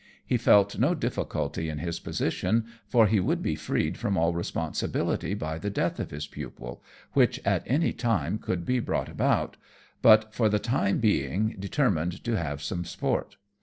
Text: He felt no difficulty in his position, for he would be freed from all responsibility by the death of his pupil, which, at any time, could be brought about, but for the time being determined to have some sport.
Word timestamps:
He 0.25 0.35
felt 0.35 0.79
no 0.79 0.95
difficulty 0.95 1.69
in 1.69 1.77
his 1.77 1.99
position, 1.99 2.65
for 2.87 3.05
he 3.05 3.19
would 3.19 3.43
be 3.43 3.53
freed 3.53 3.97
from 3.99 4.17
all 4.17 4.33
responsibility 4.33 5.35
by 5.35 5.59
the 5.59 5.69
death 5.69 5.99
of 5.99 6.09
his 6.09 6.25
pupil, 6.25 6.81
which, 7.13 7.39
at 7.45 7.61
any 7.67 7.93
time, 7.93 8.39
could 8.39 8.65
be 8.65 8.79
brought 8.79 9.09
about, 9.09 9.57
but 10.01 10.33
for 10.33 10.49
the 10.49 10.57
time 10.57 10.97
being 10.97 11.55
determined 11.59 12.23
to 12.23 12.35
have 12.35 12.63
some 12.63 12.83
sport. 12.83 13.35